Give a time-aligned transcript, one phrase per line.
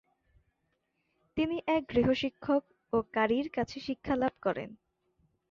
[1.37, 2.63] তিনি এক গৃহশিক্ষক
[2.93, 4.69] ও ক্বারীর কাছে শিক্ষালাভ করেন।